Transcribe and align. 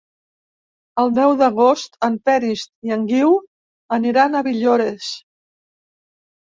El 1.03 1.13
deu 1.17 1.33
d'agost 1.41 1.99
en 2.09 2.17
Peris 2.31 2.65
i 2.91 2.95
en 2.97 3.05
Guiu 3.13 3.37
aniran 4.01 4.33
a 4.33 4.45
Villores. 4.51 5.15